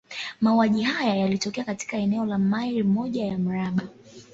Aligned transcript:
Mauaji 0.41 0.83
haya 0.83 1.15
yalitokea 1.15 1.63
katika 1.63 1.97
eneo 1.97 2.25
la 2.25 2.37
maili 2.37 2.83
moja 2.83 3.25
ya 3.25 3.37
mraba. 3.37 3.83